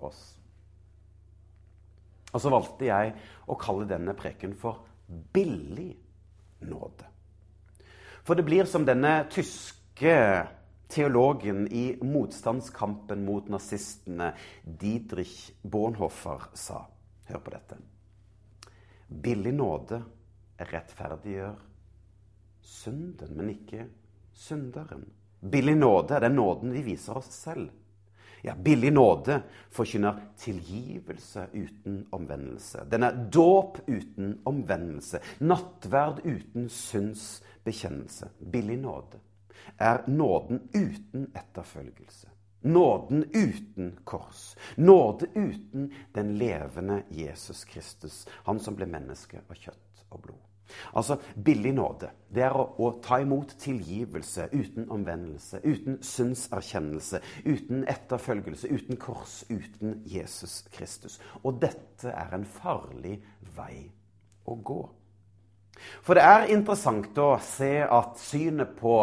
oss. 0.00 0.38
Og 2.32 2.40
så 2.40 2.52
valgte 2.52 2.88
jeg 2.88 3.14
å 3.48 3.56
kalle 3.60 3.88
denne 3.88 4.14
preken 4.16 4.54
for 4.54 4.84
billig 5.32 5.96
nåde. 6.60 7.06
For 8.26 8.34
det 8.34 8.44
blir 8.44 8.66
som 8.66 8.84
denne 8.86 9.24
tyske 9.30 10.16
teologen 10.88 11.66
i 11.72 11.98
motstandskampen 12.02 13.24
mot 13.24 13.48
nazistene, 13.48 14.32
Didrich 14.62 15.52
Bornhofer, 15.62 16.50
sa. 16.54 16.86
Hør 17.26 17.42
på 17.42 17.50
dette. 17.50 17.78
Billig 19.06 19.54
nåde 19.54 20.02
rettferdiggjør 20.58 21.56
synden, 22.66 23.34
men 23.36 23.50
ikke 23.54 23.88
synderen. 24.34 25.04
Billig 25.40 25.76
nåde 25.78 26.16
er 26.16 26.26
den 26.26 26.38
nåden 26.38 26.72
vi 26.74 26.84
viser 26.86 27.18
oss 27.18 27.30
selv. 27.34 27.68
Ja, 28.46 28.54
billig 28.54 28.92
nåde 28.92 29.40
forkynner 29.74 30.20
tilgivelse 30.38 31.48
uten 31.52 32.04
omvendelse. 32.14 32.84
Den 32.90 33.06
er 33.08 33.16
dåp 33.32 33.80
uten 33.88 34.36
omvendelse. 34.46 35.18
Nattverd 35.42 36.20
uten 36.24 36.68
synsbekjennelse. 36.70 38.30
Billig 38.38 38.78
nåde 38.84 39.18
er 39.78 40.02
nåden 40.06 40.68
uten 40.74 41.30
etterfølgelse. 41.34 42.28
Nåden 42.66 43.24
uten 43.34 43.98
kors. 44.04 44.56
Nåde 44.76 45.26
uten 45.34 45.92
den 46.12 46.34
levende 46.38 47.02
Jesus 47.10 47.64
Kristus, 47.64 48.26
han 48.44 48.60
som 48.60 48.74
ble 48.76 48.88
menneske 48.90 49.42
av 49.44 49.54
kjøtt 49.54 50.06
og 50.10 50.22
blod. 50.24 50.42
Altså, 50.98 51.16
Billig 51.44 51.72
nåde 51.76 52.08
det 52.34 52.42
er 52.42 52.56
å, 52.58 52.64
å, 52.82 52.90
ta 53.02 53.20
imot 53.22 53.54
tilgivelse 53.62 54.48
uten 54.52 54.88
omvendelse, 54.90 55.60
uten 55.62 56.00
synserkjennelse, 56.02 57.20
uten 57.46 57.84
etterfølgelse, 57.88 58.70
uten 58.74 58.98
kors, 59.00 59.44
uten 59.48 60.00
Jesus 60.10 60.64
Kristus. 60.74 61.20
Og 61.44 61.60
dette 61.62 62.10
er 62.10 62.34
en 62.34 62.46
farlig 62.58 63.20
vei 63.56 63.86
å 64.46 64.58
gå. 64.58 64.80
For 66.02 66.16
det 66.16 66.24
er 66.24 66.50
interessant 66.54 67.18
å 67.20 67.34
se 67.44 67.72
at 67.84 68.16
synet 68.20 68.76
på 68.78 68.98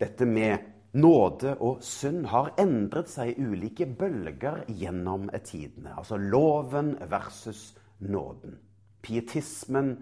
dette 0.00 0.26
med 0.26 0.58
nåde 0.94 1.56
og 1.62 1.82
synd 1.82 2.28
har 2.30 2.52
endret 2.60 3.10
seg 3.10 3.32
i 3.32 3.46
ulike 3.46 3.86
bølger 3.86 4.62
gjennom 4.68 5.28
tidene. 5.44 5.94
Altså 5.98 6.18
loven 6.18 6.94
versus 7.10 7.72
nåden. 7.98 8.58
Pietismen 9.02 9.96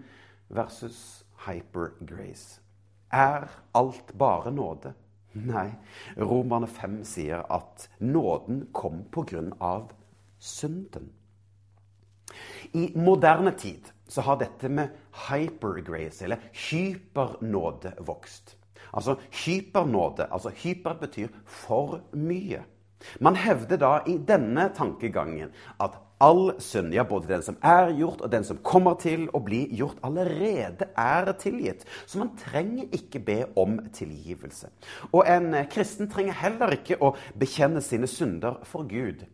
versus 0.53 1.23
hypergrace. 1.47 2.61
Er 3.13 3.49
alt 3.73 4.13
bare 4.17 4.51
nåde? 4.51 4.93
Nei. 5.33 5.69
Romerne 6.17 6.69
5 6.69 7.01
sier 7.05 7.43
at 7.51 7.89
nåden 7.99 8.67
kom 8.73 9.03
på 9.11 9.25
grunn 9.29 9.53
av 9.59 9.91
synden. 10.39 11.09
I 12.73 12.91
moderne 12.97 13.53
tid 13.57 13.89
så 14.07 14.21
har 14.21 14.37
dette 14.41 14.69
med 14.69 14.93
hypergrace, 15.27 16.23
eller 16.25 16.41
hypernåde, 16.69 17.93
vokst. 18.05 18.55
Altså 18.93 19.15
hypernåde. 19.45 20.27
altså 20.31 20.49
Hyper 20.49 20.93
betyr 20.93 21.27
for 21.45 22.01
mye. 22.13 22.63
Man 23.19 23.35
hevder 23.35 23.77
da 23.77 23.99
i 24.07 24.17
denne 24.17 24.69
tankegangen 24.75 25.51
at 25.83 25.97
all 26.23 26.53
synd, 26.59 26.93
ja, 26.93 27.03
både 27.03 27.27
den 27.27 27.41
som 27.43 27.57
er 27.63 27.91
gjort 27.97 28.21
og 28.23 28.31
den 28.31 28.45
som 28.47 28.61
kommer 28.63 28.95
til 29.01 29.25
å 29.35 29.41
bli 29.43 29.65
gjort, 29.75 29.99
allerede 30.07 30.87
er 30.99 31.31
tilgitt. 31.39 31.83
Så 32.07 32.21
man 32.21 32.31
trenger 32.39 32.93
ikke 32.95 33.19
be 33.19 33.39
om 33.59 33.79
tilgivelse. 33.93 34.71
Og 35.11 35.27
en 35.27 35.51
kristen 35.71 36.07
trenger 36.11 36.39
heller 36.39 36.77
ikke 36.77 37.01
å 37.03 37.11
bekjenne 37.39 37.83
sine 37.83 38.07
synder 38.07 38.61
for 38.69 38.87
Gud. 38.87 39.25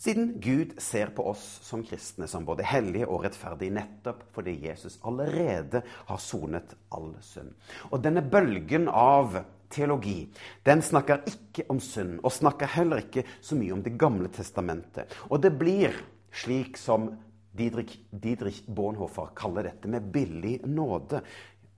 Siden 0.00 0.40
Gud 0.40 0.80
ser 0.80 1.06
på 1.06 1.26
oss 1.28 1.58
som 1.62 1.82
kristne 1.84 2.24
som 2.28 2.44
både 2.48 2.64
hellige 2.64 3.04
og 3.04 3.26
rettferdige 3.26 3.74
nettopp 3.76 4.22
fordi 4.32 4.54
Jesus 4.62 4.94
allerede 5.04 5.82
har 6.08 6.20
sonet 6.24 6.72
all 6.96 7.10
synd. 7.20 7.50
Og 7.92 8.00
denne 8.00 8.22
bølgen 8.24 8.88
av 8.88 9.36
teologi 9.68 10.22
den 10.64 10.80
snakker 10.80 11.20
ikke 11.28 11.66
om 11.68 11.82
synd, 11.84 12.16
og 12.24 12.32
snakker 12.32 12.72
heller 12.78 13.04
ikke 13.04 13.26
så 13.44 13.58
mye 13.60 13.76
om 13.76 13.82
Det 13.84 13.92
gamle 14.00 14.32
testamentet. 14.32 15.12
Og 15.28 15.42
det 15.44 15.52
blir 15.60 15.92
slik 16.32 16.80
som 16.80 17.10
Didrik, 17.52 17.98
Didrik 18.08 18.64
Bornhofer 18.72 19.34
kaller 19.36 19.68
dette 19.68 19.88
med 19.88 20.08
billig 20.14 20.62
nåde. 20.64 21.20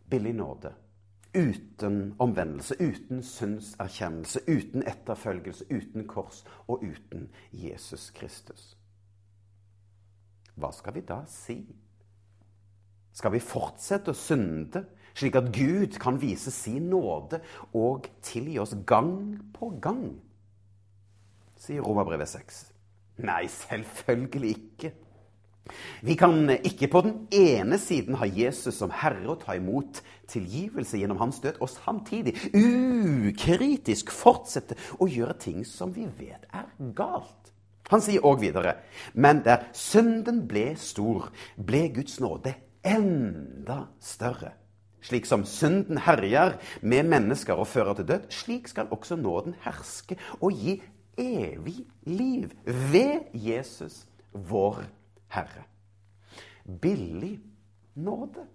Billig 0.06 0.34
nåde. 0.38 0.76
Uten 1.34 2.14
omvendelse, 2.18 2.76
uten 2.80 3.22
syndserkjennelse, 3.22 4.40
uten 4.48 4.82
etterfølgelse, 4.86 5.64
uten 5.70 6.06
kors 6.06 6.44
og 6.68 6.84
uten 6.84 7.30
Jesus 7.52 8.10
Kristus. 8.10 8.76
Hva 10.54 10.68
skal 10.76 10.94
vi 10.94 11.04
da 11.08 11.22
si? 11.32 11.62
Skal 13.12 13.32
vi 13.32 13.40
fortsette 13.44 14.12
å 14.12 14.16
synde, 14.16 14.84
slik 15.16 15.36
at 15.40 15.48
Gud 15.52 15.96
kan 16.00 16.20
vise 16.20 16.52
sin 16.52 16.90
nåde 16.92 17.40
og 17.76 18.08
tilgi 18.24 18.58
oss 18.60 18.76
gang 18.88 19.40
på 19.56 19.72
gang? 19.80 20.20
sier 21.62 21.84
Romerbrevet 21.84 22.28
6. 22.28 22.60
Nei, 23.22 23.46
selvfølgelig 23.46 24.56
ikke. 24.56 24.92
Vi 26.02 26.16
kan 26.18 26.50
ikke 26.50 26.88
på 26.90 27.02
den 27.06 27.14
ene 27.30 27.78
siden 27.78 28.16
ha 28.18 28.26
Jesus 28.26 28.80
som 28.80 28.90
herre 29.02 29.28
og 29.30 29.44
ta 29.44 29.54
imot 29.56 30.00
tilgivelse 30.30 30.98
gjennom 30.98 31.20
hans 31.22 31.38
død, 31.42 31.60
og 31.62 31.70
samtidig 31.70 32.34
ukritisk 32.56 34.10
fortsette 34.14 34.78
å 34.98 35.06
gjøre 35.10 35.38
ting 35.42 35.62
som 35.68 35.94
vi 35.94 36.08
vet 36.18 36.48
er 36.50 36.66
galt. 36.96 37.52
Han 37.92 38.02
sier 38.02 38.24
òg 38.24 38.40
videre.: 38.40 38.78
Men 39.14 39.42
der 39.44 39.68
synden 39.76 40.46
ble 40.48 40.72
stor, 40.80 41.30
ble 41.56 41.88
Guds 41.94 42.18
nåde 42.20 42.54
enda 42.82 43.86
større. 44.00 44.54
Slik 45.02 45.26
som 45.26 45.44
synden 45.44 45.98
herjer 45.98 46.56
med 46.80 47.08
mennesker 47.10 47.58
og 47.58 47.66
fører 47.66 47.98
til 47.98 48.08
død, 48.08 48.28
slik 48.30 48.68
skal 48.70 48.90
også 48.90 49.18
nåden 49.18 49.56
herske 49.64 50.16
og 50.40 50.54
gi 50.54 50.78
evig 51.18 51.82
liv 52.06 52.50
ved 52.64 53.28
Jesus, 53.34 54.06
vår 54.32 54.84
Herre. 55.32 55.64
Billig 56.64 57.40
nåde. 57.94 58.46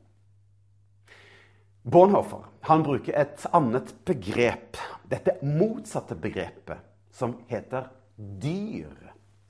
Bonhoeffer 1.87 2.47
han 2.67 2.83
bruker 2.83 3.15
et 3.15 3.45
annet 3.55 3.93
begrep, 4.05 4.77
dette 5.07 5.37
motsatte 5.41 6.17
begrepet, 6.19 6.81
som 7.15 7.37
heter 7.47 7.87
dyr 8.17 8.91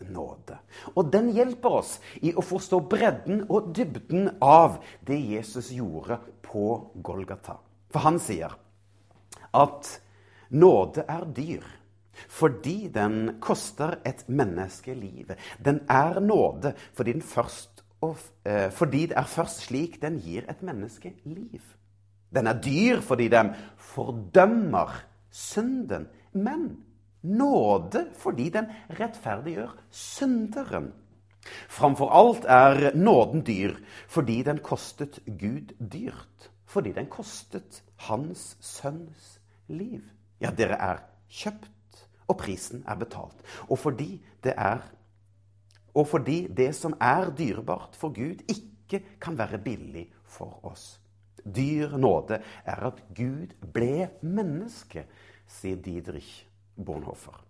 nåde. 0.05 0.59
Og 0.93 1.09
den 1.11 1.31
hjelper 1.33 1.79
oss 1.79 1.95
i 2.21 2.33
å 2.37 2.43
forstå 2.45 2.83
bredden 2.91 3.41
og 3.49 3.71
dybden 3.75 4.29
av 4.43 4.77
det 5.07 5.17
Jesus 5.17 5.71
gjorde 5.73 6.19
på 6.45 6.67
Golgata. 7.01 7.57
For 7.89 8.05
han 8.05 8.21
sier 8.21 8.53
at 9.57 9.89
nåde 10.53 11.07
er 11.09 11.25
dyr. 11.33 11.65
Fordi 12.27 12.87
den 12.93 13.37
koster 13.41 13.97
et 14.05 14.25
menneske 14.29 14.93
livet. 14.93 15.37
Den 15.65 15.81
er 15.89 16.19
nåde 16.19 16.73
fordi, 16.93 17.19
først, 17.21 17.83
eh, 18.45 18.71
fordi 18.71 19.05
det 19.05 19.17
er 19.17 19.23
først 19.23 19.67
slik 19.67 20.01
den 20.01 20.19
gir 20.19 20.49
et 20.49 20.63
menneske 20.63 21.13
liv. 21.25 21.61
Den 22.35 22.47
er 22.47 22.61
dyr 22.61 23.01
fordi 23.01 23.27
den 23.27 23.53
fordømmer 23.77 25.03
synden. 25.31 26.07
Men 26.33 26.77
nåde 27.23 28.07
fordi 28.17 28.49
den 28.49 28.65
rettferdiggjør 28.99 29.77
synderen. 29.91 30.93
Framfor 31.69 32.11
alt 32.11 32.45
er 32.45 32.95
nåden 32.95 33.45
dyr 33.47 33.75
fordi 34.07 34.41
den 34.43 34.59
kostet 34.63 35.19
Gud 35.25 35.73
dyrt. 35.93 36.51
Fordi 36.65 36.91
den 36.91 37.05
kostet 37.05 37.83
hans 37.95 38.57
sønns 38.59 39.39
liv. 39.67 40.01
Ja, 40.41 40.51
dere 40.51 40.75
er 40.75 40.99
kjøpt 41.31 41.71
og 42.27 42.37
prisen 42.37 42.83
er 42.87 42.99
betalt. 42.99 43.43
Og 43.69 43.79
fordi 43.79 44.17
det 44.43 44.53
er 44.57 44.83
og 45.97 46.05
fordi 46.07 46.45
det 46.53 46.75
som 46.77 46.93
er 47.01 47.31
dyrebart 47.33 47.97
for 47.97 48.13
Gud, 48.13 48.43
ikke 48.45 49.01
kan 49.21 49.37
være 49.37 49.57
billig 49.57 50.05
for 50.29 50.59
oss. 50.69 50.99
Dyr 51.41 51.97
nåde 51.97 52.41
er 52.65 52.85
at 52.91 53.01
Gud 53.17 53.55
ble 53.73 54.09
menneske, 54.21 55.07
sier 55.47 55.79
Didrich 55.81 56.43
Bornhofer. 56.75 57.43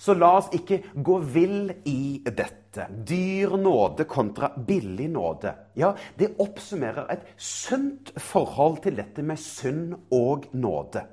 Så 0.00 0.14
la 0.16 0.30
oss 0.38 0.48
ikke 0.56 0.80
gå 1.04 1.18
vill 1.34 1.70
i 1.86 2.24
dette. 2.24 2.88
Dyr 2.88 3.54
nåde 3.60 4.08
kontra 4.08 4.48
billig 4.56 5.10
nåde. 5.12 5.52
Ja, 5.76 5.92
det 6.18 6.32
oppsummerer 6.40 7.12
et 7.12 7.28
sunt 7.36 8.14
forhold 8.16 8.80
til 8.82 8.96
dette 8.98 9.22
med 9.22 9.38
synd 9.38 9.92
og 10.10 10.48
nåde. 10.56 11.04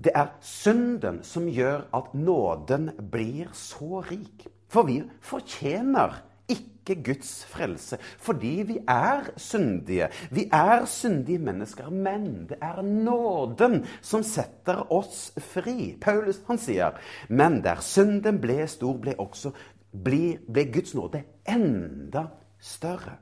Det 0.00 0.12
er 0.16 0.32
synden 0.40 1.20
som 1.26 1.48
gjør 1.52 1.84
at 1.92 2.14
nåden 2.16 2.88
blir 3.12 3.50
så 3.52 4.00
rik. 4.00 4.46
For 4.70 4.86
vi 4.88 5.02
fortjener 5.20 6.14
ikke 6.48 6.96
Guds 7.04 7.44
frelse 7.44 7.98
fordi 8.18 8.52
vi 8.66 8.78
er 8.88 9.28
syndige. 9.36 10.08
Vi 10.30 10.46
er 10.52 10.86
syndige 10.88 11.38
mennesker, 11.38 11.90
men 11.90 12.46
det 12.48 12.56
er 12.62 12.80
nåden 12.82 13.84
som 14.00 14.24
setter 14.24 14.86
oss 14.92 15.32
fri. 15.52 15.96
Paulus 16.00 16.40
han 16.48 16.58
sier, 16.58 16.96
men 17.28 17.60
der 17.64 17.82
synden 17.84 18.40
ble 18.40 18.64
stor, 18.68 18.96
ble, 19.02 19.18
også, 19.18 19.52
ble, 19.92 20.38
ble 20.48 20.64
Guds 20.72 20.94
nåde 20.96 21.26
enda 21.48 22.24
større. 22.60 23.18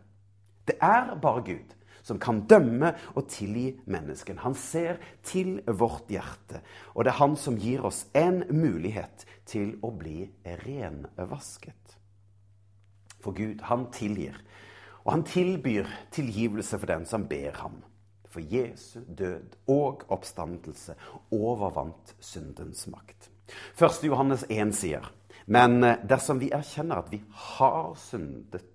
Det 0.69 0.79
er 0.85 1.17
bare 1.23 1.43
Gud 1.43 1.78
som 2.09 2.21
kan 2.21 2.43
dømme 2.49 2.95
og 3.15 3.29
tilgi 3.31 3.73
mennesken. 3.87 4.41
Han 4.43 4.57
ser 4.57 4.99
til 5.27 5.59
vårt 5.67 6.09
hjerte, 6.13 6.63
og 6.95 7.05
det 7.05 7.13
er 7.13 7.21
han 7.21 7.37
som 7.37 7.59
gir 7.61 7.85
oss 7.89 8.07
en 8.17 8.43
mulighet 8.51 9.27
til 9.49 9.77
å 9.85 9.93
bli 9.93 10.23
renvasket. 10.65 11.99
For 13.21 13.37
Gud, 13.37 13.61
han 13.69 13.89
tilgir, 13.93 14.39
og 15.05 15.13
han 15.13 15.27
tilbyr 15.29 15.89
tilgivelse 16.15 16.79
for 16.79 16.91
den 16.91 17.07
som 17.09 17.29
ber 17.29 17.61
ham. 17.63 17.83
For 18.29 18.45
Jesu 18.45 19.01
død 19.19 19.57
og 19.73 20.05
oppstandelse 20.13 20.95
overvant 21.33 22.15
syndens 22.21 22.85
makt. 22.93 23.31
1. 23.81 24.03
Johannes 24.05 24.45
1 24.53 24.75
sier 24.77 25.09
men 25.49 25.81
dersom 26.05 26.41
vi 26.43 26.51
erkjenner 26.53 27.01
at 27.01 27.09
vi 27.09 27.23
har 27.49 27.95
syndet, 27.97 28.67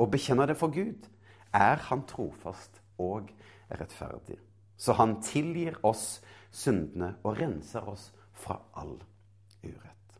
og 0.00 0.14
bekjenner 0.14 0.48
det 0.48 0.56
for 0.56 0.72
Gud, 0.72 1.04
er 1.52 1.76
Han 1.76 2.06
trofast 2.08 2.81
og 3.02 3.32
rettferdig. 3.70 4.38
Så 4.76 4.92
Han 4.98 5.20
tilgir 5.22 5.78
oss 5.86 6.20
syndene 6.52 7.14
og 7.22 7.38
renser 7.38 7.88
oss 7.88 8.10
fra 8.32 8.58
all 8.74 8.96
urett. 9.62 10.16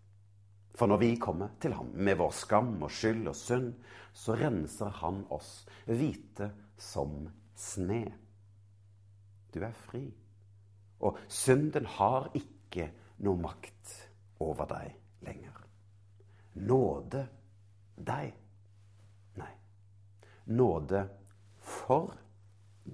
For 0.74 0.88
når 0.88 0.98
vi 1.02 1.16
kommer 1.20 1.52
til 1.60 1.74
ham 1.76 1.90
med 1.94 2.16
vår 2.20 2.32
skam 2.36 2.74
og 2.82 2.90
skyld 2.90 3.28
og 3.28 3.36
synd, 3.36 3.72
så 4.12 4.36
renser 4.38 4.92
han 5.02 5.22
oss 5.32 5.64
hvite 5.86 6.48
som 6.80 7.26
sne. 7.58 8.04
Du 9.52 9.60
er 9.60 9.74
fri. 9.88 10.06
Og 11.02 11.18
synden 11.28 11.86
har 11.98 12.30
ikke 12.38 12.88
noe 13.26 13.40
makt 13.42 13.96
over 14.42 14.68
deg 14.70 14.94
lenger. 15.26 15.58
Nåde 16.62 17.26
deg. 17.96 18.32
Nei. 19.40 19.52
Nåde 20.46 21.04
for 21.60 22.14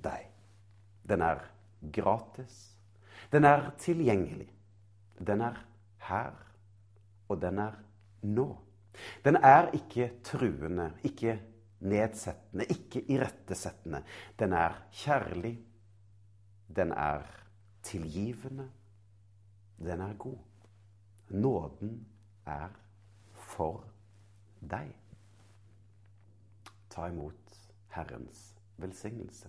deg. 0.05 0.29
Den 1.09 1.23
er 1.23 1.43
gratis. 1.93 2.77
Den 3.33 3.45
er 3.45 3.71
tilgjengelig. 3.79 4.49
Den 5.27 5.41
er 5.41 5.61
her. 6.09 6.35
Og 7.29 7.41
den 7.43 7.59
er 7.59 7.77
nå. 8.23 8.49
Den 9.25 9.37
er 9.37 9.71
ikke 9.77 10.11
truende, 10.25 10.93
ikke 11.05 11.39
nedsettende, 11.81 12.65
ikke 12.65 13.03
irettesettende. 13.11 14.03
Den 14.39 14.53
er 14.53 14.83
kjærlig. 14.93 15.59
Den 16.77 16.93
er 16.93 17.23
tilgivende. 17.83 18.71
Den 19.79 20.01
er 20.01 20.15
god. 20.15 20.39
Nåden 21.29 22.07
er 22.47 22.69
for 23.33 23.85
deg. 24.61 24.91
Ta 26.91 27.07
imot 27.07 27.59
Herrens 27.95 28.55
velsignelse. 28.77 29.49